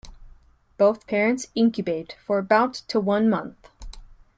[0.79, 3.69] Both parents incubate for about to one month.